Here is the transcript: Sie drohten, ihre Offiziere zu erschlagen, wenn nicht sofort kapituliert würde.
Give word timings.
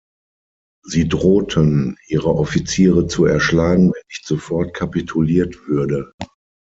Sie 0.83 1.07
drohten, 1.07 1.95
ihre 2.07 2.33
Offiziere 2.33 3.05
zu 3.05 3.25
erschlagen, 3.25 3.91
wenn 3.93 4.01
nicht 4.09 4.25
sofort 4.25 4.73
kapituliert 4.73 5.67
würde. 5.67 6.11